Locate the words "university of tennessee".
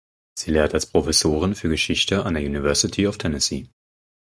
2.41-3.69